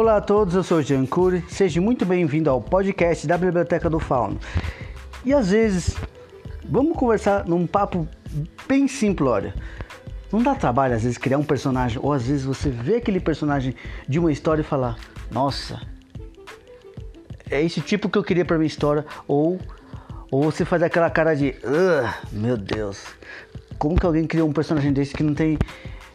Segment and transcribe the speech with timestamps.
[0.00, 3.90] Olá a todos, eu sou o Jean Cury, seja muito bem-vindo ao podcast da Biblioteca
[3.90, 4.40] do Fauno.
[5.26, 5.94] E às vezes,
[6.64, 8.08] vamos conversar num papo
[8.66, 9.54] bem simples, olha.
[10.32, 13.74] Não dá trabalho às vezes criar um personagem, ou às vezes você vê aquele personagem
[14.08, 14.96] de uma história e falar:
[15.30, 15.78] Nossa,
[17.50, 19.60] é esse tipo que eu queria para minha história, ou,
[20.30, 21.54] ou você faz aquela cara de:
[22.32, 23.04] Meu Deus,
[23.78, 25.58] como que alguém criou um personagem desse que não tem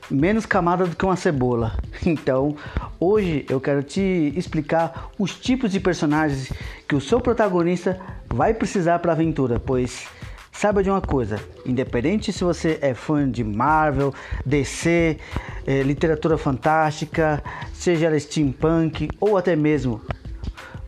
[0.09, 1.77] menos camada do que uma cebola.
[2.05, 2.55] Então,
[2.99, 6.51] hoje eu quero te explicar os tipos de personagens
[6.87, 10.07] que o seu protagonista vai precisar para a aventura, pois
[10.51, 14.13] saiba de uma coisa, independente se você é fã de Marvel,
[14.45, 15.17] DC,
[15.65, 20.01] é, literatura fantástica, seja ela steampunk ou até mesmo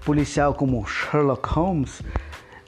[0.06, 2.02] policial como Sherlock Holmes,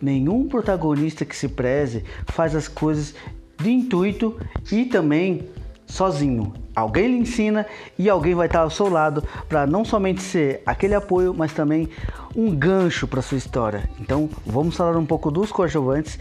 [0.01, 3.15] nenhum protagonista que se preze faz as coisas
[3.57, 4.39] de intuito
[4.71, 5.47] e também
[5.89, 6.53] sozinho.
[6.75, 7.65] Alguém lhe ensina
[7.97, 11.89] e alguém vai estar ao seu lado para não somente ser aquele apoio, mas também
[12.35, 13.89] um gancho para sua história.
[13.99, 16.19] Então, vamos falar um pouco dos coadjuvantes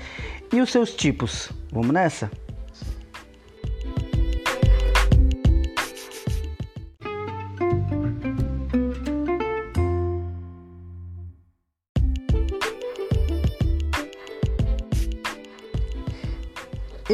[0.53, 1.53] e os seus tipos.
[1.71, 2.31] Vamos nessa?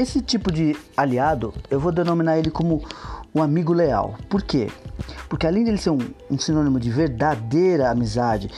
[0.05, 2.83] Esse tipo de aliado, eu vou denominar ele como
[3.35, 4.17] um amigo leal.
[4.29, 4.71] Por quê?
[5.31, 5.99] Porque além de ele ser um,
[6.31, 8.51] um, sinônimo de verdadeira amizade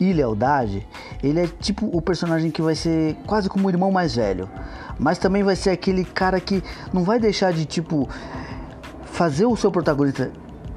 [0.00, 0.88] e lealdade,
[1.22, 4.48] ele é tipo o personagem que vai ser quase como o irmão mais velho.
[4.98, 8.08] Mas também vai ser aquele cara que não vai deixar de tipo
[9.04, 10.32] fazer o seu protagonista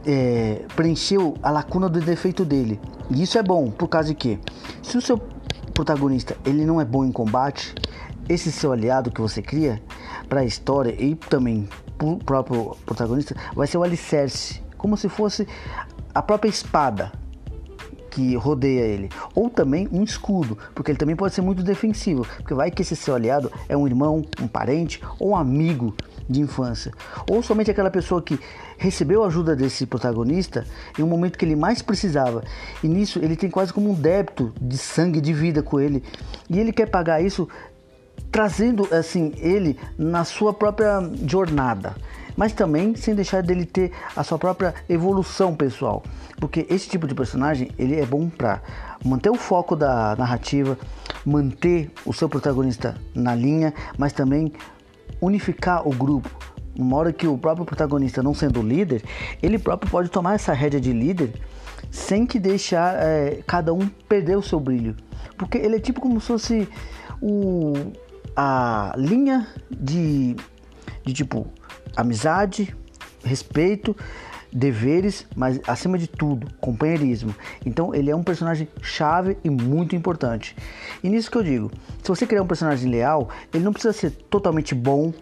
[0.05, 2.81] é, preencher a lacuna do defeito dele.
[3.09, 4.37] E isso é bom, por causa de que
[4.83, 5.17] se o seu
[5.73, 7.73] protagonista ele não é bom em combate,
[8.27, 9.81] esse seu aliado que você cria
[10.27, 15.09] para a história e também para o próprio protagonista vai ser o alicerce, como se
[15.09, 15.47] fosse
[16.13, 17.11] a própria espada
[18.17, 22.55] que rodeia ele, ou também um escudo, porque ele também pode ser muito defensivo, porque
[22.55, 25.93] vai que esse seu aliado é um irmão, um parente ou um amigo
[26.27, 26.91] de infância,
[27.29, 28.39] ou somente aquela pessoa que
[28.75, 30.65] recebeu a ajuda desse protagonista
[30.97, 32.43] em um momento que ele mais precisava,
[32.83, 36.03] e nisso ele tem quase como um débito de sangue de vida com ele,
[36.49, 37.47] e ele quer pagar isso
[38.31, 41.95] trazendo assim ele na sua própria jornada,
[42.35, 46.03] mas também sem deixar dele ter a sua própria evolução pessoal,
[46.39, 48.61] porque esse tipo de personagem ele é bom para
[49.03, 50.77] manter o foco da narrativa,
[51.25, 54.53] manter o seu protagonista na linha, mas também
[55.19, 56.29] unificar o grupo.
[56.77, 59.03] Uma hora que o próprio protagonista não sendo líder,
[59.41, 61.33] ele próprio pode tomar essa rédea de líder
[61.89, 64.95] sem que deixar é, cada um perder o seu brilho,
[65.37, 66.69] porque ele é tipo como se fosse
[67.21, 67.73] o
[68.35, 70.35] a linha de,
[71.03, 71.47] de tipo
[71.95, 72.75] amizade,
[73.23, 73.95] respeito,
[74.51, 77.35] deveres, mas acima de tudo, companheirismo.
[77.65, 80.55] Então ele é um personagem chave e muito importante.
[81.03, 81.71] E nisso que eu digo,
[82.01, 85.13] se você criar um personagem leal, ele não precisa ser totalmente bom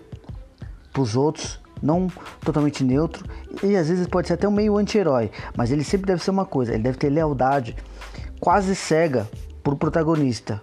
[0.92, 2.08] para os outros, não
[2.42, 3.26] totalmente neutro
[3.64, 6.46] e às vezes pode ser até um meio anti-herói, mas ele sempre deve ser uma
[6.46, 7.76] coisa, ele deve ter lealdade
[8.40, 9.28] quase cega
[9.64, 10.62] para o protagonista,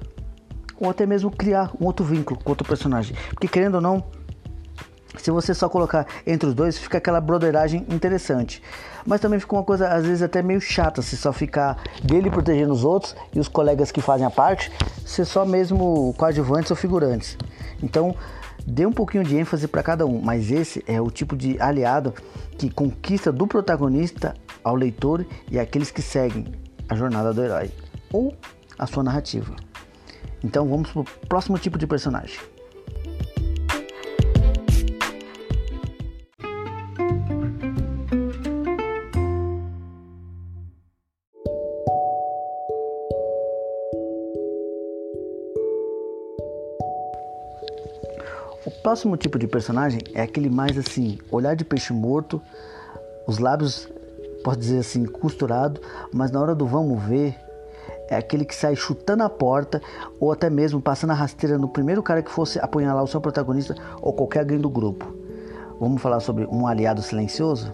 [0.83, 3.17] ou até mesmo criar um outro vínculo com outro personagem.
[3.31, 4.05] Porque querendo ou não,
[5.17, 8.61] se você só colocar entre os dois, fica aquela broderagem interessante.
[9.07, 12.73] Mas também fica uma coisa, às vezes, até meio chata se só ficar dele protegendo
[12.73, 14.73] os outros e os colegas que fazem a parte
[15.07, 17.39] ser só mesmo coadjuvantes ou figurantes.
[17.81, 18.17] Então,
[18.67, 22.13] dê um pouquinho de ênfase para cada um, mas esse é o tipo de aliado
[22.59, 26.47] que conquista do protagonista ao leitor e aqueles que seguem
[26.89, 27.71] a jornada do herói
[28.13, 28.35] ou
[28.77, 29.55] a sua narrativa.
[30.45, 32.39] Então vamos pro próximo tipo de personagem.
[48.65, 52.43] O próximo tipo de personagem é aquele mais assim, olhar de peixe morto,
[53.27, 53.89] os lábios,
[54.43, 55.81] pode dizer assim, costurado,
[56.13, 57.37] mas na hora do vamos ver,
[58.13, 59.81] é aquele que sai chutando a porta
[60.21, 63.75] ou até mesmo passando a rasteira no primeiro cara que fosse apunhalar o seu protagonista
[64.01, 65.15] ou qualquer alguém do grupo.
[65.81, 67.73] Vamos falar sobre um aliado silencioso?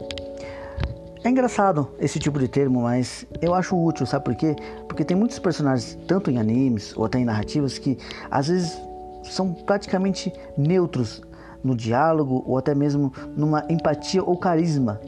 [1.24, 4.54] É engraçado esse tipo de termo, mas eu acho útil, sabe por quê?
[4.86, 7.98] Porque tem muitos personagens, tanto em animes ou até em narrativas, que
[8.30, 8.80] às vezes
[9.24, 11.20] são praticamente neutros
[11.62, 15.00] no diálogo ou até mesmo numa empatia ou carisma.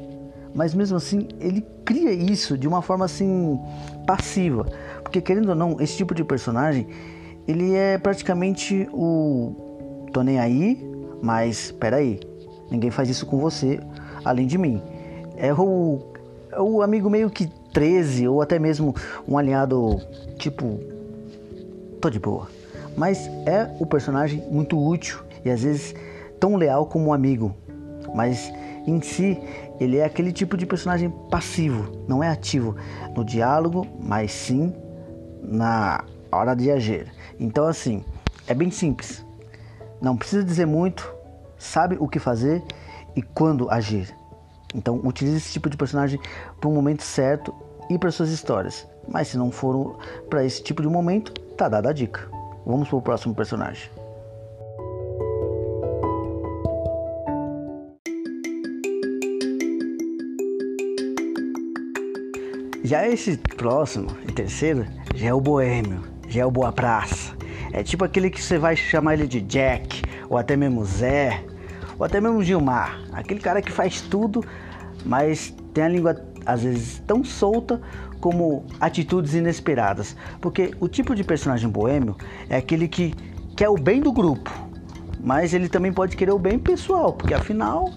[0.55, 3.59] Mas mesmo assim, ele cria isso de uma forma assim
[4.07, 4.67] passiva.
[5.03, 6.87] Porque querendo ou não, esse tipo de personagem,
[7.47, 10.91] ele é praticamente o tô nem aí,
[11.23, 12.19] mas peraí,
[12.71, 13.81] ninguém faz isso com você
[14.25, 14.83] além de mim.
[15.37, 16.01] É o,
[16.53, 18.95] é o amigo meio que 13 ou até mesmo
[19.27, 20.01] um aliado
[20.37, 20.81] tipo
[22.01, 22.49] tô de boa.
[22.97, 25.95] Mas é o personagem muito útil e às vezes
[26.39, 27.55] tão leal como um amigo.
[28.15, 28.53] Mas
[28.87, 29.39] em si,
[29.81, 32.77] ele é aquele tipo de personagem passivo, não é ativo
[33.17, 34.75] no diálogo, mas sim
[35.43, 37.11] na hora de agir.
[37.39, 38.05] Então assim,
[38.47, 39.25] é bem simples.
[40.01, 41.11] Não precisa dizer muito,
[41.59, 42.63] sabe o que fazer
[43.17, 44.15] e quando agir.
[44.75, 46.21] Então utilize esse tipo de personagem
[46.61, 47.55] para o momento certo
[47.89, 48.87] e para suas histórias.
[49.09, 49.99] Mas se não for
[50.29, 52.29] para esse tipo de momento, tá dada a dica.
[52.65, 53.91] Vamos para o próximo personagem.
[62.91, 64.85] Já esse próximo e terceiro
[65.15, 67.37] já é o boêmio, já é o boa praça.
[67.73, 71.45] É tipo aquele que você vai chamar ele de Jack, ou até mesmo Zé,
[71.97, 73.01] ou até mesmo Gilmar.
[73.13, 74.45] Aquele cara que faz tudo,
[75.05, 77.81] mas tem a língua às vezes tão solta
[78.21, 80.17] como atitudes inesperadas.
[80.41, 82.17] Porque o tipo de personagem boêmio
[82.49, 83.15] é aquele que
[83.57, 84.51] quer o bem do grupo,
[85.23, 87.89] mas ele também pode querer o bem pessoal, porque afinal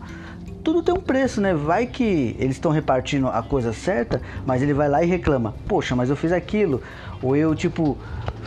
[0.63, 1.53] tudo tem um preço, né?
[1.53, 5.95] Vai que eles estão repartindo a coisa certa, mas ele vai lá e reclama: Poxa,
[5.95, 6.81] mas eu fiz aquilo.
[7.21, 7.97] Ou eu, tipo,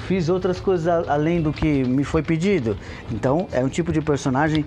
[0.07, 2.77] fiz outras coisas além do que me foi pedido.
[3.13, 4.65] Então, é um tipo de personagem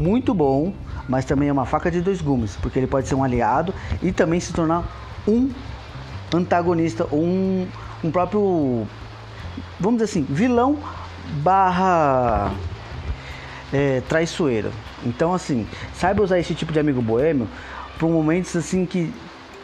[0.00, 0.72] muito bom,
[1.08, 4.10] mas também é uma faca de dois gumes, porque ele pode ser um aliado e
[4.10, 4.84] também se tornar
[5.28, 5.50] um
[6.34, 7.66] antagonista um,
[8.02, 8.86] um próprio,
[9.78, 10.78] vamos dizer assim, vilão
[11.42, 12.52] barra
[13.72, 14.70] é, traiçoeiro.
[15.04, 17.48] Então, assim, saiba usar esse tipo de amigo boêmio
[17.98, 19.12] para momentos assim que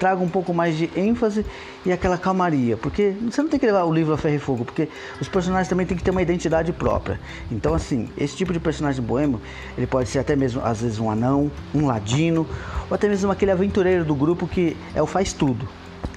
[0.02, 1.46] traga um pouco mais de ênfase
[1.86, 4.64] e aquela calmaria, porque você não tem que levar o livro a ferro e fogo,
[4.64, 4.88] porque
[5.20, 7.20] os personagens também têm que ter uma identidade própria.
[7.52, 9.40] Então, assim, esse tipo de personagem boêmio,
[9.78, 12.44] ele pode ser até mesmo às vezes um anão, um ladino,
[12.90, 15.68] ou até mesmo aquele aventureiro do grupo que é o faz tudo.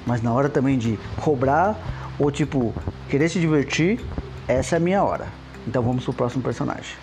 [0.03, 1.77] Mas na hora também de cobrar
[2.17, 2.73] ou tipo
[3.07, 3.99] querer se divertir,
[4.47, 5.27] essa é a minha hora.
[5.67, 6.95] Então vamos pro próximo personagem.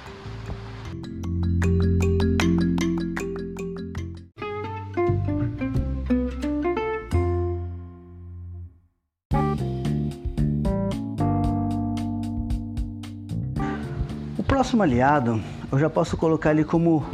[14.62, 15.43] Próximo aliado,
[15.73, 17.05] eu já posso colocar ele como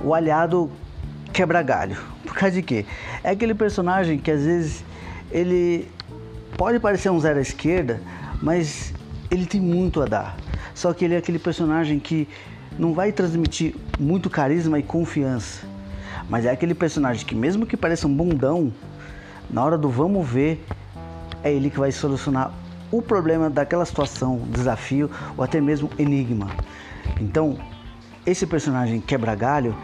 [0.00, 0.70] o aliado
[1.32, 1.96] quebra-galho.
[2.22, 2.86] Por causa de quê?
[3.24, 4.84] É aquele personagem que às vezes
[5.28, 5.90] ele
[6.56, 8.00] pode parecer um zero à esquerda,
[8.40, 8.94] mas
[9.28, 10.36] ele tem muito a dar.
[10.72, 12.28] Só que ele é aquele personagem que
[12.78, 15.66] não vai transmitir muito carisma e confiança.
[16.30, 18.72] Mas é aquele personagem que mesmo que pareça um bundão,
[19.50, 20.64] na hora do vamos ver,
[21.42, 22.52] é ele que vai solucionar
[22.90, 26.48] o problema daquela situação, desafio ou até mesmo enigma.
[27.20, 27.58] Então,
[28.24, 29.76] esse personagem quebra-galho,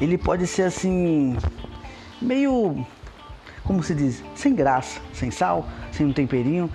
[0.00, 1.36] ele pode ser assim,
[2.20, 2.84] meio,
[3.64, 6.70] como se diz, sem graça, sem sal, sem um temperinho,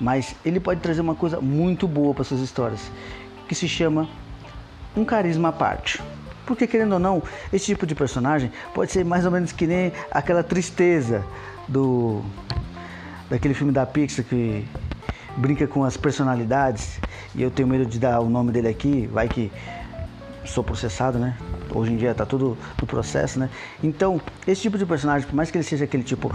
[0.00, 2.90] mas ele pode trazer uma coisa muito boa para suas histórias,
[3.48, 4.08] que se chama
[4.96, 6.00] um carisma à parte.
[6.46, 9.92] Porque querendo ou não, esse tipo de personagem pode ser mais ou menos que nem
[10.10, 11.22] aquela tristeza
[11.68, 12.22] do
[13.28, 14.64] daquele filme da Pixar que
[15.38, 17.00] brinca com as personalidades
[17.34, 19.50] e eu tenho medo de dar o nome dele aqui, vai que
[20.44, 21.36] sou processado, né?
[21.72, 23.50] Hoje em dia tá tudo no processo, né?
[23.82, 26.30] Então, esse tipo de personagem, por mais que ele seja aquele tipo,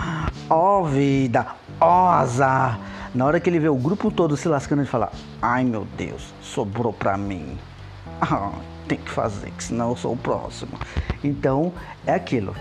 [0.50, 1.48] ó oh, vida,
[1.82, 2.80] ó oh, azar,
[3.14, 5.12] na hora que ele vê o grupo todo se lascando, ele fala,
[5.42, 7.58] ai meu Deus, sobrou pra mim.
[8.22, 8.52] Ah,
[8.88, 10.80] tem que fazer, que senão eu sou o próximo.
[11.24, 11.74] Então,
[12.06, 12.56] é aquilo.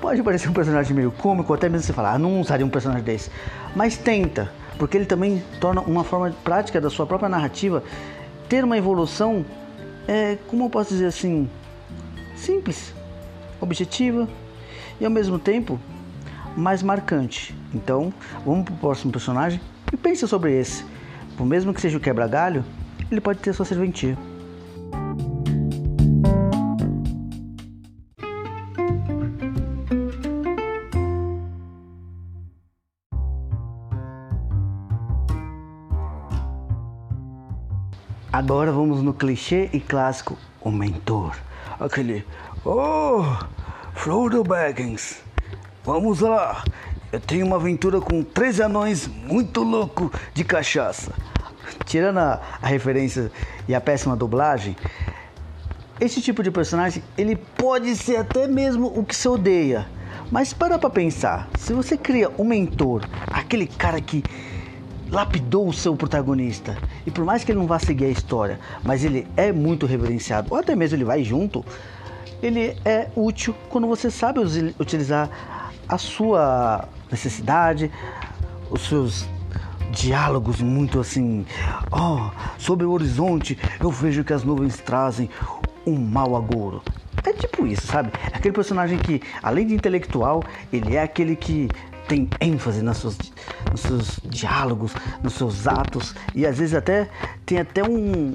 [0.00, 3.04] Pode parecer um personagem meio cômico, até mesmo você falar, ah, não usaria um personagem
[3.04, 3.30] desse.
[3.74, 7.84] Mas tenta, porque ele também torna uma forma prática da sua própria narrativa
[8.48, 9.44] ter uma evolução,
[10.08, 11.50] é, como eu posso dizer assim,
[12.34, 12.94] simples,
[13.60, 14.26] objetiva
[14.98, 15.78] e ao mesmo tempo
[16.56, 17.54] mais marcante.
[17.74, 18.10] Então,
[18.44, 19.60] vamos para o próximo personagem
[19.92, 20.82] e pense sobre esse.
[21.36, 22.64] Por mesmo que seja o quebra-galho,
[23.10, 24.16] ele pode ter sua serventia.
[38.50, 41.36] Agora vamos no clichê e clássico, o mentor.
[41.78, 42.26] Aquele,
[42.64, 43.22] oh,
[43.94, 45.22] Frodo Baggins,
[45.84, 46.64] vamos lá.
[47.12, 51.12] Eu tenho uma aventura com três anões muito louco de cachaça.
[51.84, 53.30] Tirando a, a referência
[53.68, 54.76] e a péssima dublagem,
[56.00, 59.86] esse tipo de personagem ele pode ser até mesmo o que você odeia.
[60.28, 64.24] Mas para pra pensar, se você cria um mentor, aquele cara que
[65.10, 66.76] lapidou o seu protagonista.
[67.06, 70.48] E por mais que ele não vá seguir a história, mas ele é muito reverenciado,
[70.50, 71.64] ou até mesmo ele vai junto,
[72.42, 74.40] ele é útil quando você sabe
[74.78, 75.28] utilizar
[75.88, 77.90] a sua necessidade,
[78.70, 79.26] os seus
[79.90, 81.44] diálogos muito assim,
[81.90, 85.28] oh, sobre o horizonte eu vejo que as nuvens trazem
[85.84, 86.82] um mau agouro.
[87.24, 88.10] É tipo isso, sabe?
[88.32, 91.68] Aquele personagem que, além de intelectual, ele é aquele que
[92.10, 93.16] tem ênfase seus,
[93.70, 97.08] nos seus diálogos, nos seus atos e às vezes até
[97.46, 98.34] tem até um,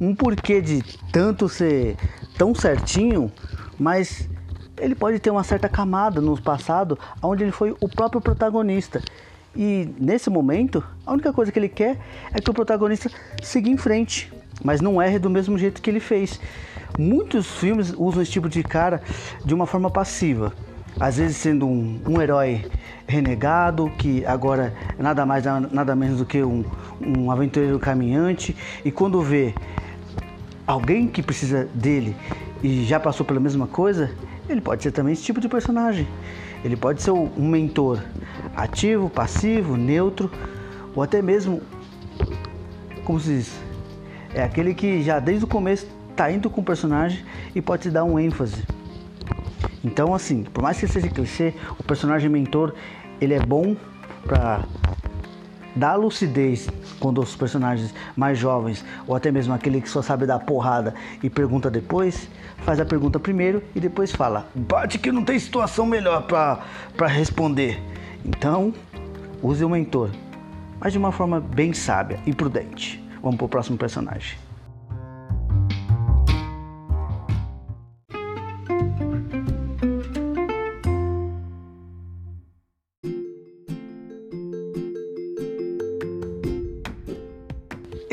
[0.00, 1.96] um porquê de tanto ser
[2.36, 3.30] tão certinho,
[3.78, 4.28] mas
[4.76, 9.00] ele pode ter uma certa camada no passado onde ele foi o próprio protagonista.
[9.54, 11.98] E nesse momento, a única coisa que ele quer
[12.32, 13.08] é que o protagonista
[13.40, 14.32] siga em frente,
[14.64, 16.40] mas não erre do mesmo jeito que ele fez.
[16.98, 19.00] Muitos filmes usam esse tipo de cara
[19.44, 20.52] de uma forma passiva,
[20.98, 22.64] às vezes sendo um, um herói
[23.06, 26.64] renegado, que agora é nada mais nada menos do que um,
[27.00, 29.54] um aventureiro caminhante, e quando vê
[30.66, 32.16] alguém que precisa dele
[32.62, 34.10] e já passou pela mesma coisa,
[34.48, 36.06] ele pode ser também esse tipo de personagem.
[36.64, 38.00] Ele pode ser um mentor
[38.54, 40.30] ativo, passivo, neutro,
[40.94, 41.60] ou até mesmo,
[43.04, 43.60] como se diz,
[44.32, 47.90] é aquele que já desde o começo está indo com o personagem e pode te
[47.90, 48.62] dar um ênfase.
[49.84, 52.74] Então, assim, por mais que seja clichê, o personagem mentor
[53.20, 53.76] ele é bom
[54.24, 54.64] para
[55.74, 56.68] dar lucidez
[57.00, 61.30] quando os personagens mais jovens, ou até mesmo aquele que só sabe dar porrada e
[61.30, 66.26] pergunta depois, faz a pergunta primeiro e depois fala: bate que não tem situação melhor
[66.26, 67.82] para responder.
[68.24, 68.72] Então,
[69.42, 70.10] use o mentor,
[70.78, 73.02] mas de uma forma bem sábia e prudente.
[73.20, 74.36] Vamos para o próximo personagem.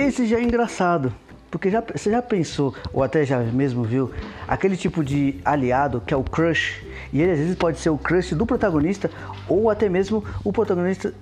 [0.09, 1.13] Esse já é engraçado,
[1.51, 4.11] porque já, você já pensou, ou até já mesmo viu,
[4.47, 7.97] aquele tipo de aliado que é o crush, e ele às vezes pode ser o
[7.97, 9.11] crush do protagonista,
[9.47, 11.13] ou até mesmo o protagonista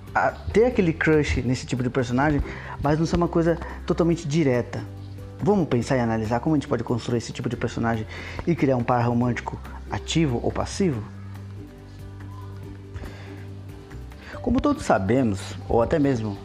[0.54, 2.40] ter aquele crush nesse tipo de personagem,
[2.82, 4.82] mas não ser uma coisa totalmente direta.
[5.38, 8.06] Vamos pensar e analisar como a gente pode construir esse tipo de personagem
[8.46, 11.02] e criar um par romântico ativo ou passivo?
[14.40, 16.38] Como todos sabemos, ou até mesmo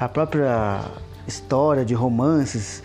[0.00, 0.80] a própria
[1.26, 2.82] história de romances,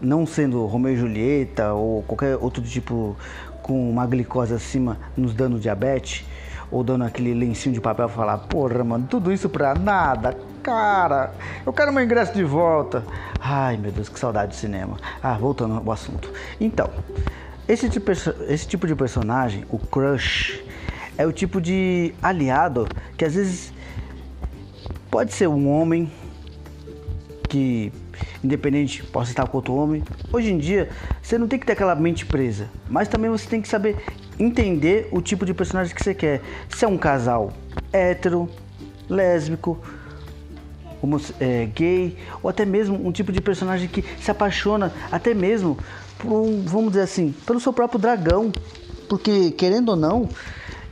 [0.00, 3.16] não sendo Romeu e Julieta ou qualquer outro tipo
[3.62, 6.26] com uma glicose acima nos dando diabetes,
[6.70, 11.32] ou dando aquele lencinho de papel pra falar, porra, mano, tudo isso pra nada, cara,
[11.64, 13.04] eu quero meu ingresso de volta.
[13.40, 14.98] Ai, meu Deus, que saudade do cinema.
[15.22, 16.30] Ah, voltando ao assunto.
[16.60, 16.90] Então,
[17.66, 20.62] esse tipo, esse tipo de personagem, o crush,
[21.16, 23.72] é o tipo de aliado que às vezes
[25.10, 26.10] pode ser um homem
[27.54, 27.92] que,
[28.42, 30.02] independente, possa estar com outro homem.
[30.32, 30.88] Hoje em dia,
[31.22, 33.96] você não tem que ter aquela mente presa, mas também você tem que saber
[34.40, 36.42] entender o tipo de personagem que você quer.
[36.68, 37.52] Se é um casal
[37.92, 38.50] hétero,
[39.08, 39.78] lésbico,
[41.38, 45.78] é, gay, ou até mesmo um tipo de personagem que se apaixona até mesmo
[46.18, 48.50] por um, vamos dizer assim, pelo seu próprio dragão.
[49.08, 50.28] Porque, querendo ou não,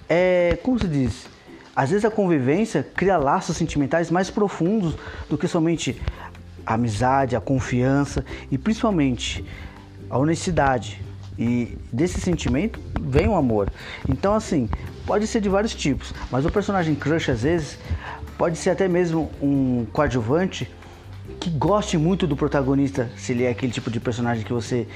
[0.09, 1.27] é, como se diz,
[1.75, 4.95] às vezes a convivência cria laços sentimentais mais profundos
[5.29, 6.01] do que somente
[6.67, 9.45] a amizade, a confiança e principalmente
[10.09, 11.01] a honestidade.
[11.39, 13.71] E desse sentimento vem o amor.
[14.09, 14.69] Então, assim,
[15.07, 17.79] pode ser de vários tipos, mas o personagem crush às vezes
[18.37, 20.71] pode ser até mesmo um coadjuvante
[21.41, 24.87] que goste muito do protagonista, se ele é aquele tipo de personagem que você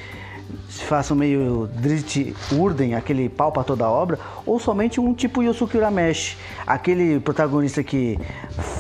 [0.69, 5.77] faça meio Drit Urden, aquele pau para toda a obra, ou somente um tipo Yosuke
[5.77, 8.19] Urameshi, aquele protagonista que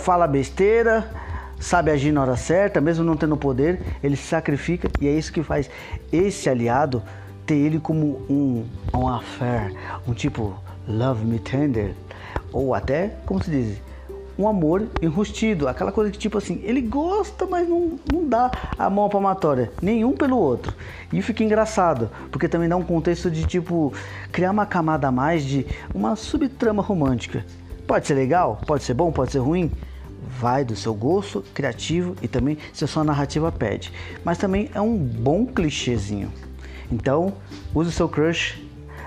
[0.04, 1.10] fala besteira,
[1.58, 5.32] sabe agir na hora certa, mesmo não tendo poder, ele se sacrifica e é isso
[5.32, 5.70] que faz
[6.12, 7.02] esse aliado
[7.46, 9.72] ter ele como um, um affair,
[10.06, 10.54] um tipo
[10.88, 11.94] love me tender,
[12.52, 13.80] ou até, como se diz,
[14.38, 18.90] um amor enrustido, aquela coisa que tipo assim, ele gosta, mas não, não dá a
[18.90, 20.74] mão palmatória, nenhum pelo outro.
[21.12, 23.92] E fica engraçado, porque também dá um contexto de tipo,
[24.30, 27.44] criar uma camada a mais de uma subtrama romântica.
[27.86, 29.70] Pode ser legal, pode ser bom, pode ser ruim,
[30.38, 33.92] vai do seu gosto criativo e também se a sua narrativa pede.
[34.24, 36.32] Mas também é um bom clichêzinho.
[36.90, 37.34] Então,
[37.74, 38.62] use o seu crush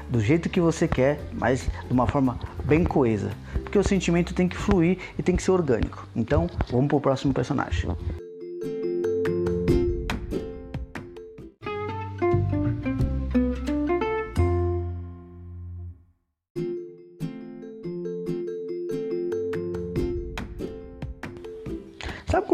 [0.10, 3.30] do jeito que você quer, mas de uma forma bem coesa.
[3.64, 6.08] Porque o sentimento tem que fluir e tem que ser orgânico.
[6.16, 7.90] Então, vamos para o próximo personagem.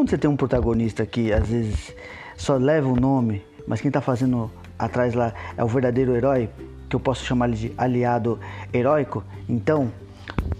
[0.05, 1.91] Quando você tem um protagonista que às vezes
[2.37, 6.47] só leva o nome, mas quem está fazendo atrás lá é o verdadeiro herói,
[6.87, 8.39] que eu posso chamar de aliado
[8.71, 9.23] heróico?
[9.49, 9.91] Então,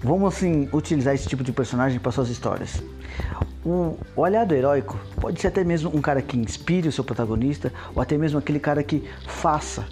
[0.01, 2.81] vamos assim utilizar esse tipo de personagem para suas histórias.
[3.63, 7.71] O, o aliado heróico pode ser até mesmo um cara que inspire o seu protagonista,
[7.93, 9.85] ou até mesmo aquele cara que faça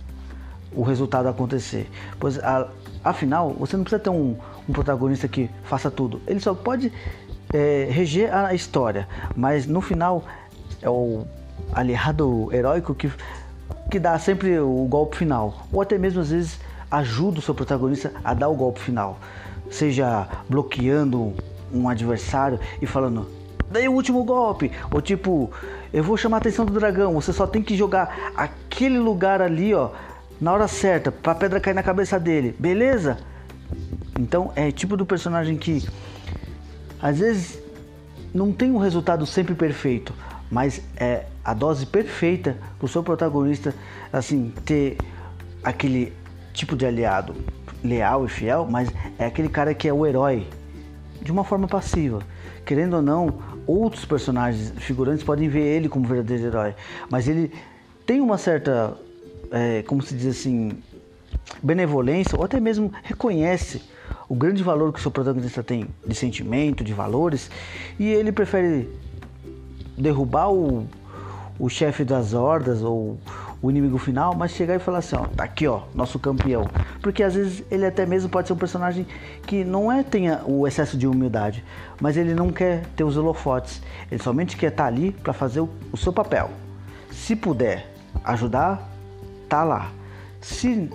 [0.71, 1.87] o resultado acontecer.
[2.19, 2.69] Pois a,
[3.03, 4.35] afinal, você não precisa ter um,
[4.67, 6.19] um protagonista que faça tudo.
[6.25, 6.91] Ele só pode
[7.53, 10.23] é, reger a história, mas no final
[10.81, 11.25] é o
[11.71, 13.11] aliado heróico que,
[13.89, 18.11] que dá sempre o golpe final, ou até mesmo às vezes ajuda o seu protagonista
[18.23, 19.19] a dar o golpe final,
[19.69, 21.33] seja bloqueando
[21.71, 23.27] um adversário e falando
[23.71, 25.51] dei o último golpe, ou tipo
[25.91, 29.73] eu vou chamar a atenção do dragão, você só tem que jogar aquele lugar ali,
[29.73, 29.89] ó,
[30.41, 33.19] na hora certa, pra pedra cair na cabeça dele, beleza?
[34.19, 35.87] Então é tipo do personagem que
[37.03, 37.59] às vezes
[38.33, 40.13] não tem um resultado sempre perfeito,
[40.49, 43.75] mas é a dose perfeita para o seu protagonista
[44.11, 44.95] assim ter
[45.61, 46.13] aquele
[46.53, 47.35] tipo de aliado
[47.83, 50.47] leal e fiel, mas é aquele cara que é o herói
[51.21, 52.21] de uma forma passiva.
[52.65, 56.73] Querendo ou não, outros personagens figurantes podem ver ele como verdadeiro herói,
[57.09, 57.51] mas ele
[58.05, 58.95] tem uma certa,
[59.51, 60.71] é, como se diz assim,
[61.61, 63.81] benevolência ou até mesmo reconhece
[64.27, 67.49] o grande valor que o seu protagonista tem de sentimento, de valores,
[67.99, 68.89] e ele prefere
[69.97, 70.87] derrubar o,
[71.59, 73.17] o chefe das hordas ou
[73.61, 76.69] o inimigo final, mas chegar e falar assim, ó, tá aqui, ó, nosso campeão.
[77.01, 79.07] Porque às vezes ele até mesmo pode ser um personagem
[79.47, 81.63] que não é tenha o excesso de humildade,
[82.01, 83.81] mas ele não quer ter os holofotes.
[84.11, 86.51] Ele somente quer estar tá ali para fazer o, o seu papel.
[87.09, 87.89] Se puder
[88.25, 88.89] ajudar,
[89.47, 89.91] tá lá.
[90.41, 90.89] Se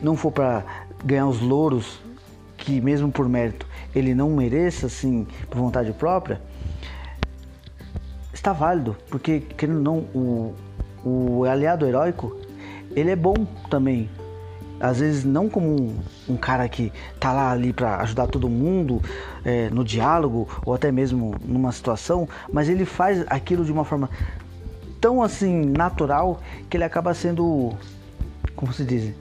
[0.00, 0.64] não for para
[1.04, 2.00] ganhar os louros
[2.60, 6.40] que mesmo por mérito ele não mereça, assim, por vontade própria,
[8.32, 10.54] está válido, porque querendo ou não, o,
[11.04, 12.36] o aliado heróico,
[12.94, 13.34] ele é bom
[13.68, 14.08] também.
[14.78, 19.02] Às vezes não como um, um cara que tá lá ali para ajudar todo mundo
[19.44, 24.08] é, no diálogo ou até mesmo numa situação, mas ele faz aquilo de uma forma
[24.98, 27.74] tão assim natural que ele acaba sendo,
[28.56, 29.12] como se diz,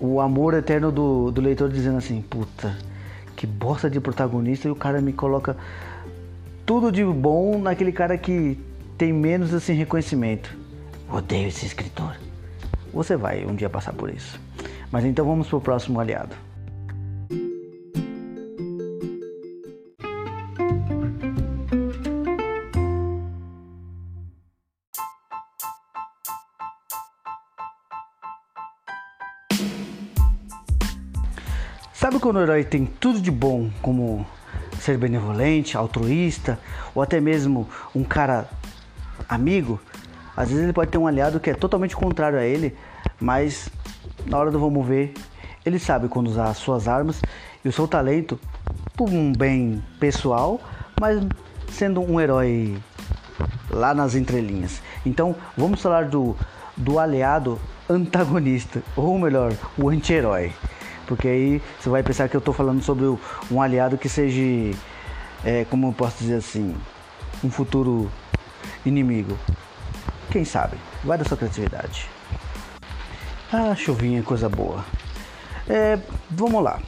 [0.00, 2.76] o amor eterno do, do leitor dizendo assim, puta,
[3.34, 5.56] que bosta de protagonista e o cara me coloca
[6.64, 8.58] tudo de bom naquele cara que
[8.98, 10.56] tem menos assim reconhecimento.
[11.10, 12.16] Odeio esse escritor.
[12.92, 14.40] Você vai um dia passar por isso.
[14.90, 16.34] Mas então vamos pro próximo aliado.
[32.16, 34.24] Sabe quando o herói tem tudo de bom, como
[34.80, 36.58] ser benevolente, altruísta,
[36.94, 38.48] ou até mesmo um cara
[39.28, 39.78] amigo?
[40.34, 42.74] Às vezes ele pode ter um aliado que é totalmente contrário a ele,
[43.20, 43.68] mas
[44.24, 45.12] na hora do vamos ver,
[45.62, 47.20] ele sabe quando usar as suas armas
[47.62, 48.40] e o seu talento
[48.96, 50.58] por um bem pessoal,
[50.98, 51.20] mas
[51.70, 52.78] sendo um herói
[53.68, 54.80] lá nas entrelinhas.
[55.04, 56.34] Então vamos falar do,
[56.74, 60.54] do aliado antagonista, ou melhor, o anti-herói
[61.06, 63.04] porque aí você vai pensar que eu estou falando sobre
[63.50, 64.42] um aliado que seja,
[65.44, 66.74] é, como eu posso dizer assim,
[67.42, 68.10] um futuro
[68.84, 69.38] inimigo.
[70.30, 70.76] Quem sabe?
[71.04, 72.08] Vai da sua criatividade.
[73.52, 74.84] Ah, chuvinha, coisa boa.
[75.68, 75.98] É,
[76.30, 76.80] vamos lá.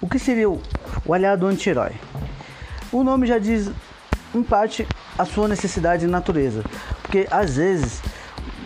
[0.00, 0.62] O que seria o,
[1.04, 1.92] o aliado anti-herói?
[2.92, 3.70] O nome já diz,
[4.34, 4.86] em parte,
[5.18, 6.64] a sua necessidade de natureza.
[7.02, 8.00] Porque às vezes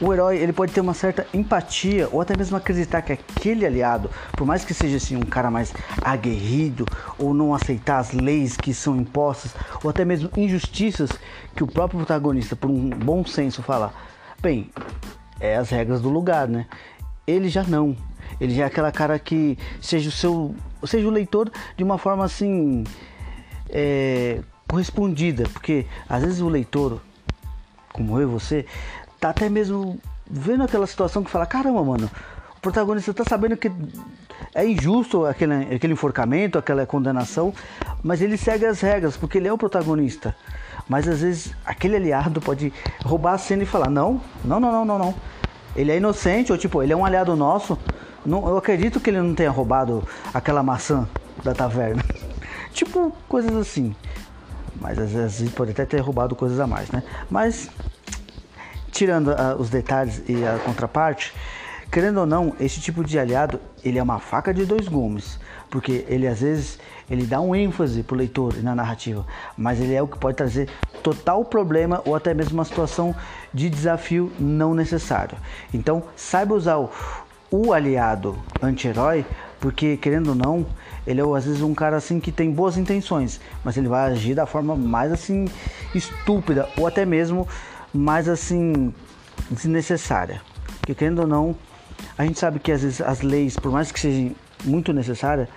[0.00, 4.10] o herói ele pode ter uma certa empatia ou até mesmo acreditar que aquele aliado,
[4.32, 6.86] por mais que seja assim um cara mais aguerrido
[7.18, 11.10] ou não aceitar as leis que são impostas ou até mesmo injustiças
[11.54, 13.92] que o próprio protagonista, por um bom senso, fala,
[14.40, 14.70] bem,
[15.40, 16.66] é as regras do lugar, né?
[17.26, 17.96] Ele já não.
[18.40, 20.54] Ele já é aquela cara que seja o seu,
[20.84, 22.84] seja o leitor de uma forma assim
[23.68, 27.00] é, correspondida, porque às vezes o leitor,
[27.92, 28.66] como eu e você,
[29.24, 32.10] tá até mesmo vendo aquela situação que fala, caramba, mano,
[32.58, 33.72] o protagonista tá sabendo que
[34.54, 37.54] é injusto aquele, aquele enforcamento, aquela condenação,
[38.02, 40.36] mas ele segue as regras, porque ele é o protagonista.
[40.86, 42.70] Mas às vezes aquele aliado pode
[43.02, 45.14] roubar a cena e falar, não, não, não, não, não, não.
[45.74, 47.78] Ele é inocente, ou tipo, ele é um aliado nosso.
[48.26, 51.08] Não, eu acredito que ele não tenha roubado aquela maçã
[51.42, 52.04] da taverna.
[52.72, 53.96] tipo, coisas assim.
[54.78, 57.02] Mas às vezes pode até ter roubado coisas a mais, né?
[57.30, 57.70] Mas
[58.94, 61.34] tirando uh, os detalhes e a contraparte,
[61.90, 66.06] querendo ou não, esse tipo de aliado, ele é uma faca de dois gumes, porque
[66.08, 66.78] ele às vezes
[67.10, 69.26] ele dá um ênfase pro leitor na narrativa,
[69.58, 70.68] mas ele é o que pode trazer
[71.02, 73.14] total problema ou até mesmo uma situação
[73.52, 75.36] de desafio não necessário.
[75.72, 76.88] Então, saiba usar o,
[77.50, 79.26] o aliado anti-herói
[79.64, 80.66] Porque, querendo ou não,
[81.06, 84.34] ele é às vezes um cara assim que tem boas intenções, mas ele vai agir
[84.34, 85.46] da forma mais assim
[85.94, 87.48] estúpida ou até mesmo
[87.94, 88.92] mais assim
[89.50, 90.42] desnecessária.
[90.80, 91.56] Porque, querendo ou não,
[92.18, 95.48] a gente sabe que às vezes as leis, por mais que sejam muito necessárias,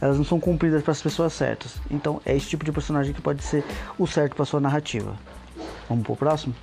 [0.00, 1.76] elas não são cumpridas para as pessoas certas.
[1.90, 3.64] Então é esse tipo de personagem que pode ser
[3.98, 5.16] o certo para sua narrativa.
[5.88, 6.54] Vamos pro próximo?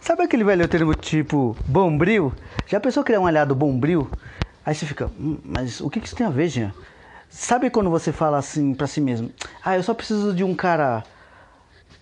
[0.00, 2.32] Sabe aquele velho termo tipo bombril?
[2.66, 4.08] Já pensou criar um aliado bombril?
[4.66, 6.74] Aí você fica, hum, mas o que isso tem a ver, Jean?
[7.30, 9.30] Sabe quando você fala assim para si mesmo?
[9.64, 11.04] Ah, eu só preciso de um cara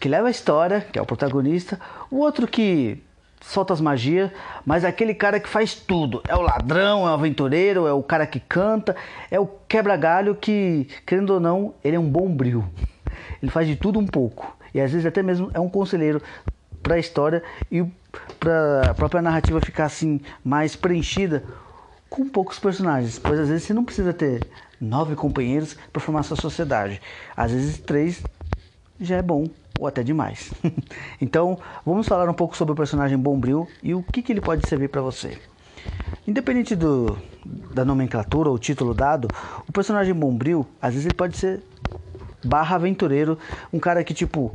[0.00, 1.79] que leva a história, que é o protagonista,
[2.11, 3.03] o outro que
[3.42, 4.31] solta as magias,
[4.64, 6.22] mas aquele cara que faz tudo.
[6.27, 8.96] É o ladrão, é o aventureiro, é o cara que canta,
[9.31, 12.64] é o quebra-galho que, querendo ou não, ele é um bom bril.
[13.42, 14.57] Ele faz de tudo um pouco.
[14.72, 16.22] E às vezes até mesmo é um conselheiro
[16.83, 17.85] para a história e
[18.40, 21.44] para a própria narrativa ficar assim mais preenchida
[22.14, 23.18] com poucos personagens.
[23.18, 24.46] Pois às vezes você não precisa ter
[24.81, 27.03] nove companheiros para formar sua sociedade.
[27.37, 28.22] Às vezes três
[29.00, 29.48] já é bom
[29.81, 30.53] ou até demais.
[31.20, 34.68] então, vamos falar um pouco sobre o personagem Bombril e o que, que ele pode
[34.68, 35.37] servir para você.
[36.24, 37.18] Independente do,
[37.74, 39.27] da nomenclatura ou título dado,
[39.68, 41.64] o personagem Bombril, às vezes ele pode ser
[42.44, 43.37] barra aventureiro,
[43.72, 44.53] um cara que tipo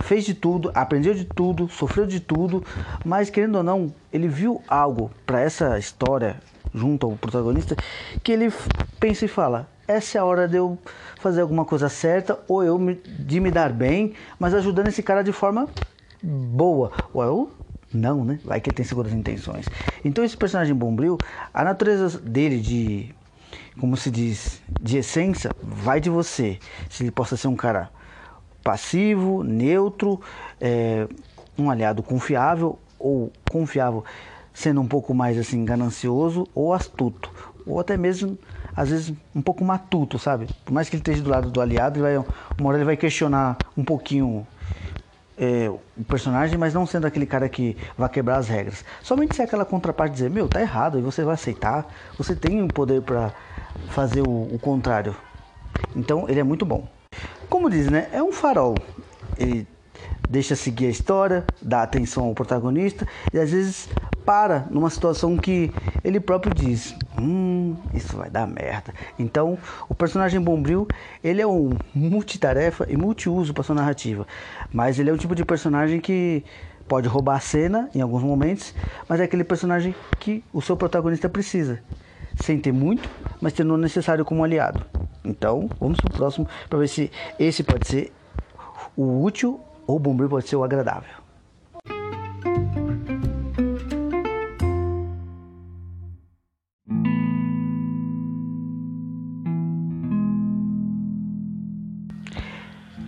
[0.00, 2.62] fez de tudo, aprendeu de tudo, sofreu de tudo,
[3.04, 6.36] mas querendo ou não, ele viu algo para essa história
[6.74, 7.76] junto ao protagonista
[8.22, 8.52] que ele
[9.00, 10.78] pensa e fala: essa é a hora de eu
[11.18, 15.22] fazer alguma coisa certa ou eu me, de me dar bem, mas ajudando esse cara
[15.22, 15.68] de forma
[16.22, 16.92] boa.
[17.12, 17.50] Ou eu
[17.92, 18.38] não, né?
[18.44, 19.70] Vai que ele tem seguras intenções.
[20.04, 21.18] Então esse personagem Bombril,
[21.52, 23.14] a natureza dele de
[23.80, 26.58] como se diz, de essência, vai de você.
[26.90, 27.90] Se ele possa ser um cara
[28.62, 30.20] passivo, neutro,
[30.60, 31.06] é,
[31.56, 34.04] um aliado confiável ou confiável
[34.58, 37.30] sendo um pouco mais assim ganancioso ou astuto,
[37.64, 38.36] ou até mesmo
[38.74, 40.48] às vezes um pouco matuto, sabe?
[40.64, 42.26] Por mais que ele esteja do lado do aliado, ele vai,
[42.58, 44.44] uma hora ele vai questionar um pouquinho
[45.38, 48.84] é, o personagem, mas não sendo aquele cara que vai quebrar as regras.
[49.00, 52.60] Somente se é aquela contraparte dizer, meu, tá errado, e você vai aceitar, você tem
[52.60, 53.32] o poder para
[53.90, 55.14] fazer o, o contrário.
[55.94, 56.88] Então ele é muito bom.
[57.48, 58.08] Como diz, né?
[58.12, 58.74] É um farol.
[59.36, 59.68] Ele
[60.28, 63.88] deixa seguir a história, dá atenção ao protagonista e às vezes
[64.24, 65.72] para numa situação que
[66.04, 68.92] ele próprio diz: Hum, isso vai dar merda.
[69.18, 69.56] Então,
[69.88, 70.86] o personagem Bombril
[71.24, 74.26] ele é um multitarefa e multiuso para sua narrativa,
[74.70, 76.44] mas ele é o tipo de personagem que
[76.86, 78.74] pode roubar a cena em alguns momentos,
[79.08, 81.80] mas é aquele personagem que o seu protagonista precisa,
[82.36, 83.08] sem ter muito,
[83.40, 84.84] mas tendo o necessário como aliado.
[85.24, 88.12] Então, vamos pro próximo para ver se esse pode ser
[88.96, 91.16] o útil o Bombril pode ser o agradável.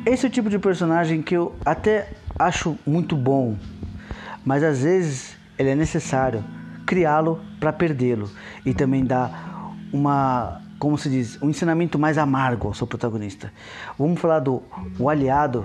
[0.06, 3.56] Esse é o tipo de personagem que eu até acho muito bom,
[4.44, 6.42] mas às vezes ele é necessário
[6.86, 8.28] criá-lo para perdê-lo
[8.64, 13.52] e também dar uma, como se diz, um ensinamento mais amargo ao seu protagonista.
[13.98, 14.62] Vamos falar do
[14.98, 15.62] o aliado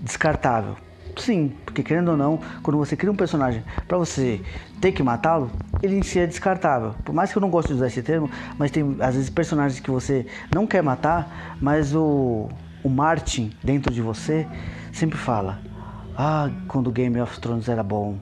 [0.00, 0.76] descartável.
[1.16, 4.40] Sim, porque querendo ou não, quando você cria um personagem para você
[4.80, 5.50] ter que matá-lo,
[5.82, 6.94] ele em si é descartável.
[7.04, 9.80] Por mais que eu não goste de usar esse termo, mas tem às vezes personagens
[9.80, 12.48] que você não quer matar, mas o
[12.82, 14.46] o Martin dentro de você
[14.92, 15.60] sempre fala:
[16.16, 18.18] Ah, quando Game of Thrones era bom,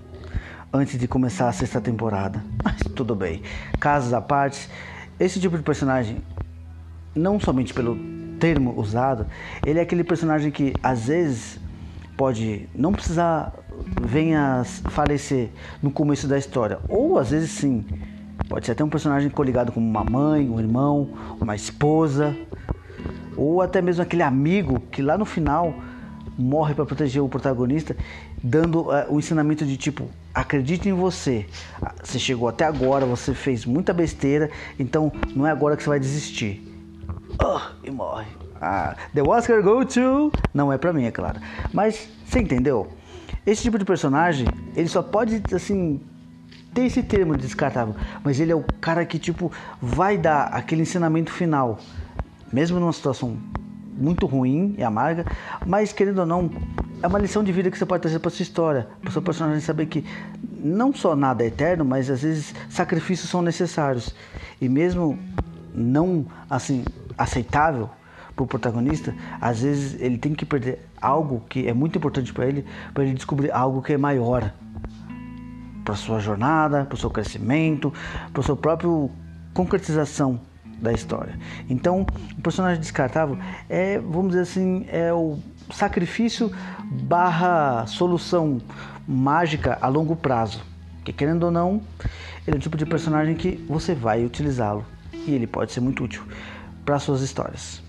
[0.72, 2.44] antes de começar a sexta temporada.
[2.62, 3.42] Mas tudo bem.
[3.78, 4.68] Casos à parte,
[5.18, 6.22] esse tipo de personagem,
[7.14, 7.96] não somente pelo
[8.38, 9.26] termo usado,
[9.64, 11.58] ele é aquele personagem que às vezes
[12.18, 13.54] pode não precisar
[14.02, 15.50] venha falecer
[15.80, 17.86] no começo da história, ou às vezes sim.
[18.48, 22.36] Pode ser até um personagem coligado com uma mãe, um irmão, uma esposa,
[23.36, 25.72] ou até mesmo aquele amigo que lá no final
[26.36, 27.96] morre para proteger o protagonista,
[28.42, 31.46] dando uh, o ensinamento de tipo, acredite em você.
[31.80, 35.88] Ah, você chegou até agora, você fez muita besteira, então não é agora que você
[35.88, 36.64] vai desistir.
[37.40, 38.47] Oh, e morre.
[38.60, 41.40] Ah, the Oscar go to não é para mim, é claro.
[41.72, 42.88] Mas você entendeu?
[43.46, 46.00] Esse tipo de personagem, ele só pode assim
[46.74, 51.32] ter esse termo descartável, mas ele é o cara que tipo vai dar aquele ensinamento
[51.32, 51.78] final
[52.52, 53.36] mesmo numa situação
[53.96, 55.26] muito ruim e amarga,
[55.66, 56.50] mas querendo ou não,
[57.02, 59.60] é uma lição de vida que você pode trazer para sua história, para seu personagem
[59.60, 60.04] saber que
[60.60, 64.14] não só nada é eterno, mas às vezes sacrifícios são necessários.
[64.60, 65.18] E mesmo
[65.74, 66.84] não assim
[67.16, 67.90] aceitável,
[68.38, 72.64] pro protagonista, às vezes ele tem que perder algo que é muito importante para ele,
[72.94, 74.52] para ele descobrir algo que é maior
[75.84, 77.92] para sua jornada, para o seu crescimento,
[78.32, 79.10] para o seu próprio
[79.52, 80.40] concretização
[80.80, 81.36] da história.
[81.68, 83.36] Então, o personagem descartável
[83.68, 85.38] é, vamos dizer assim, é o
[85.72, 86.52] sacrifício
[86.84, 88.60] barra solução
[89.06, 90.62] mágica a longo prazo.
[91.04, 91.80] Que querendo ou não,
[92.46, 96.04] ele é o tipo de personagem que você vai utilizá-lo e ele pode ser muito
[96.04, 96.22] útil
[96.84, 97.87] para suas histórias.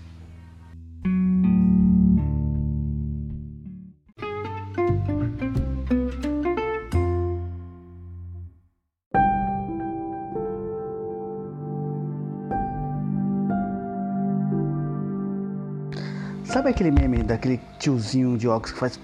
[16.44, 19.00] Sabe aquele meme daquele tiozinho de óculos que faz.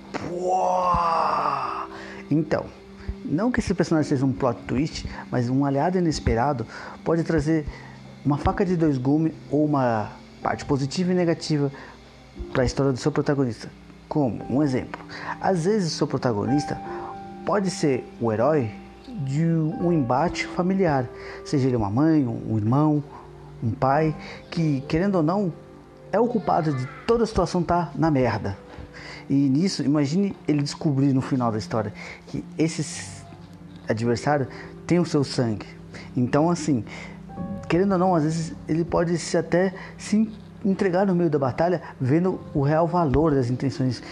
[2.28, 2.66] Então,
[3.24, 6.66] não que esse personagem seja um plot twist, mas um aliado inesperado
[7.04, 7.64] pode trazer
[8.24, 10.10] uma faca de dois gumes ou uma
[10.46, 11.72] parte positiva e negativa
[12.52, 13.68] para a história do seu protagonista.
[14.08, 15.04] Como um exemplo,
[15.40, 16.80] às vezes o seu protagonista
[17.44, 18.70] pode ser o herói
[19.24, 21.08] de um embate familiar,
[21.44, 23.02] seja ele uma mãe, um irmão,
[23.60, 24.14] um pai,
[24.48, 25.52] que querendo ou não
[26.12, 28.56] é o culpado de toda a situação tá na merda.
[29.28, 31.92] E nisso, imagine ele descobrir no final da história
[32.28, 33.20] que esse
[33.88, 34.46] adversário
[34.86, 35.66] tem o seu sangue.
[36.16, 36.84] Então, assim,
[37.68, 40.30] querendo ou não, às vezes ele pode se até se
[40.64, 44.02] entregar no meio da batalha, vendo o real valor das intenções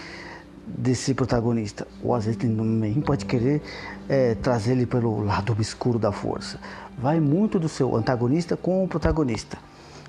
[0.65, 1.87] desse protagonista.
[2.03, 3.61] Ou às vezes também pode querer
[4.07, 6.59] é, trazer ele pelo lado obscuro da força.
[6.97, 9.57] Vai muito do seu antagonista com o protagonista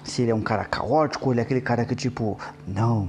[0.07, 3.09] se ele é um cara caótico, ele é aquele cara que tipo, não,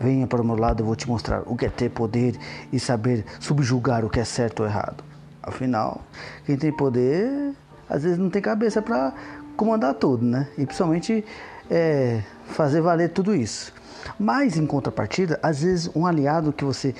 [0.00, 2.36] venha para o meu lado, eu vou te mostrar o que é ter poder
[2.72, 5.04] e saber subjugar o que é certo ou errado.
[5.42, 6.02] Afinal,
[6.44, 7.54] quem tem poder,
[7.88, 9.12] às vezes não tem cabeça para
[9.58, 10.46] comandar tudo, né?
[10.56, 11.24] E principalmente
[11.68, 13.74] é, fazer valer tudo isso.
[14.18, 16.94] Mas em contrapartida, às vezes um aliado que você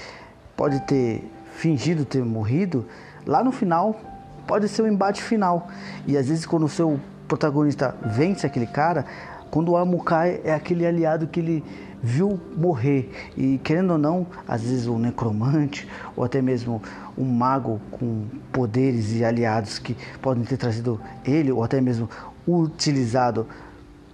[0.57, 2.85] pode ter fingido ter morrido,
[3.25, 3.99] lá no final
[4.45, 5.69] pode ser o um embate final.
[6.05, 9.07] E às vezes quando o seu protagonista vence aquele cara,
[9.53, 11.65] quando o Amukai é aquele aliado que ele
[12.03, 16.83] viu morrer e querendo ou não, às vezes um necromante ou até mesmo
[17.17, 22.09] um mago com poderes e aliados que podem ter trazido ele ou até mesmo
[22.49, 23.47] utilizado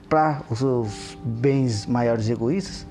[0.09, 2.87] para os seus bens maiores e egoístas,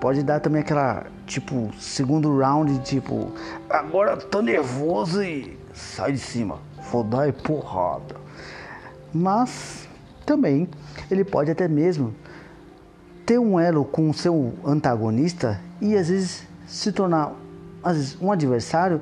[0.00, 3.30] pode dar também aquela tipo segundo round tipo
[3.68, 6.58] agora tô nervoso e sai de cima,
[6.90, 8.16] vou dar porrada.
[9.12, 9.86] Mas
[10.24, 10.68] também
[11.10, 12.14] ele pode até mesmo
[13.26, 17.32] ter um elo com o seu antagonista e às vezes se tornar
[17.82, 19.00] às vezes, um adversário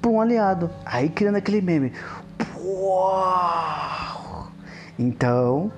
[0.00, 0.70] para um aliado.
[0.84, 1.92] Aí criando aquele meme.
[2.62, 4.03] Uau!
[4.98, 5.72] Então,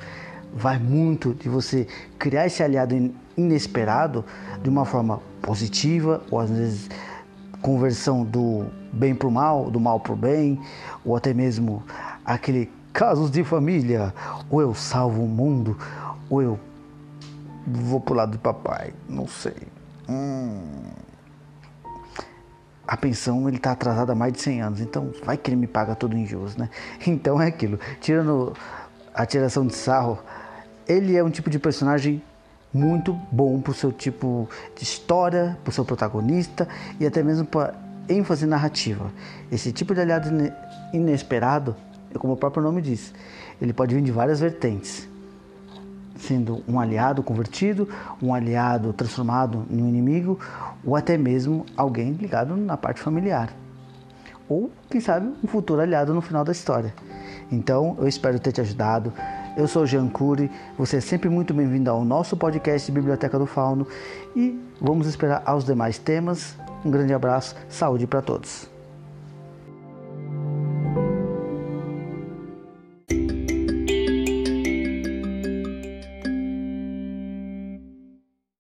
[0.55, 1.87] vai muito de você
[2.19, 4.25] criar esse aliado inesperado
[4.63, 6.89] de uma forma positiva ou às vezes
[7.61, 10.61] conversão do bem para o mal, do mal para o bem,
[11.05, 11.83] ou até mesmo
[12.25, 14.15] aquele casos de família.
[14.49, 15.77] Ou eu salvo o mundo,
[16.31, 16.61] ou eu
[17.67, 18.95] vou pro lado do papai.
[19.09, 19.57] Não sei.
[20.09, 20.85] Hum.
[22.87, 25.67] A pensão ele tá atrasada há mais de 100 anos, então vai que ele me
[25.67, 26.71] paga tudo em juros, né?
[27.07, 27.81] Então é aquilo.
[28.01, 28.55] Tirando
[29.17, 30.19] a tiração de sarro,
[30.87, 32.23] ele é um tipo de personagem
[32.73, 36.69] muito bom pro seu tipo de história, pro seu protagonista
[37.01, 37.75] e até mesmo para
[38.09, 39.11] ênfase narrativa.
[39.51, 40.29] Esse tipo de aliado
[40.93, 41.75] inesperado
[42.15, 43.15] é como o próprio nome diz,
[43.61, 45.09] ele pode vir de várias vertentes,
[46.19, 47.89] sendo um aliado convertido,
[48.23, 50.39] um aliado transformado em um inimigo,
[50.85, 53.51] ou até mesmo alguém ligado na parte familiar.
[54.49, 56.95] Ou, quem sabe, um futuro aliado no final da história.
[57.51, 59.13] Então, eu espero ter te ajudado.
[59.57, 63.87] Eu sou Jean Cury, você é sempre muito bem-vindo ao nosso podcast Biblioteca do Fauno
[64.35, 66.57] e vamos esperar aos demais temas.
[66.85, 68.76] Um grande abraço, saúde para todos.